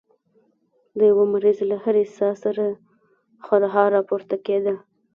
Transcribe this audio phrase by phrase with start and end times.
[0.97, 2.63] د يوه مريض له هرې ساه سره
[3.45, 4.73] خرهار راپورته کېده.